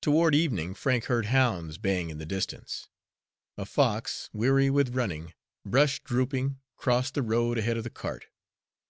[0.00, 2.88] Toward evening Frank heard hounds baying in the distance.
[3.58, 8.28] A fox, weary with running, brush drooping, crossed the road ahead of the cart.